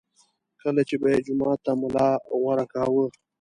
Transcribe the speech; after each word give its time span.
کله 0.61 0.81
چې 0.89 0.95
به 1.01 1.07
یې 1.13 1.19
جومات 1.25 1.59
ته 1.65 1.71
ملا 1.81 2.09
غوره 2.39 2.65
کاوه. 2.73 3.05